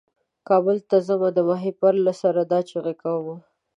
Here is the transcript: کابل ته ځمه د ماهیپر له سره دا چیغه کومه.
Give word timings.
کابل 0.47 0.77
ته 0.89 0.97
ځمه 1.07 1.29
د 1.33 1.39
ماهیپر 1.49 1.93
له 2.05 2.13
سره 2.21 2.41
دا 2.51 2.59
چیغه 2.69 2.93
کومه. 3.01 3.35